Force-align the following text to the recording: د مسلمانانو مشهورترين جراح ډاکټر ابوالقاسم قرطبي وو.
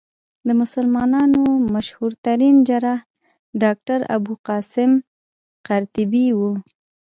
د 0.47 0.49
مسلمانانو 0.61 1.41
مشهورترين 1.73 2.55
جراح 2.67 3.01
ډاکټر 3.61 3.99
ابوالقاسم 4.15 4.91
قرطبي 5.67 6.27
وو. 6.37 6.53